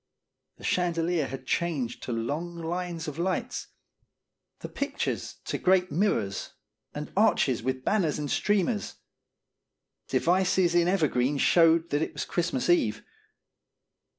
[0.57, 3.67] The chandelier had changed to long lines of lights,
[4.61, 6.53] the pictures to great mirrors,
[6.95, 8.95] and arches with banners and streamers.
[10.07, 13.03] Devices in ever green showed that it was Christmae Eve.